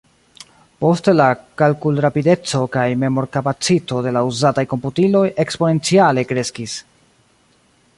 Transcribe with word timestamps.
Poste 0.83 1.13
la 1.17 1.27
kalkulrapideco 1.63 2.63
kaj 2.77 2.87
memorkapacito 3.03 4.03
de 4.07 4.15
la 4.19 4.27
uzataj 4.33 4.67
komputiloj 4.75 5.25
eksponenciale 5.45 6.27
kreskis. 6.33 6.81